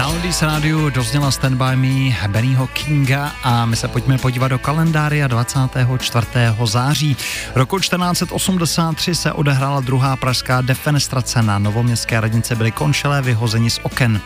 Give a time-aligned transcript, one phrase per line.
[0.00, 4.58] Na Oldies rádiu dozněla Stand By Me Bennyho Kinga a my se pojďme podívat do
[4.58, 6.26] kalendária 24.
[6.64, 7.16] září.
[7.54, 11.42] Roku 1483 se odehrála druhá pražská defenestrace.
[11.42, 14.20] Na novoměstské radnici byly končelé vyhozeni z oken.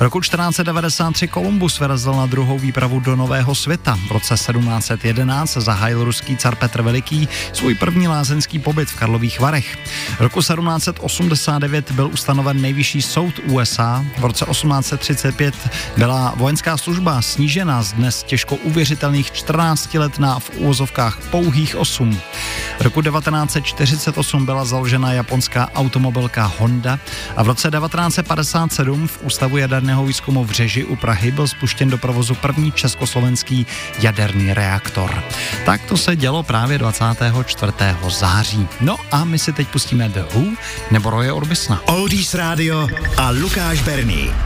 [0.00, 3.98] Roku 1493 Kolumbus vyrazil na druhou výpravu do Nového světa.
[4.08, 9.78] V roce 1711 zahájil ruský car Petr Veliký svůj první lázeňský pobyt v Karlových Varech.
[10.20, 14.04] Roku 1789 byl ustanoven nejvyšší soud USA.
[14.18, 15.54] V roce 18 1935
[15.96, 22.20] byla vojenská služba snížena z dnes těžko uvěřitelných 14 let na v úvozovkách pouhých 8.
[22.80, 26.98] Roku 1948 byla založena japonská automobilka Honda
[27.36, 31.98] a v roce 1957 v Ústavu jaderného výzkumu v Řeži u Prahy byl spuštěn do
[31.98, 33.66] provozu první československý
[33.98, 35.22] jaderný reaktor.
[35.64, 37.72] Tak to se dělo právě 24.
[38.08, 38.68] září.
[38.80, 40.44] No a my si teď pustíme The Who
[40.90, 41.82] nebo Roje Orbisna.
[41.86, 44.45] Oldies Radio a Lukáš Berný.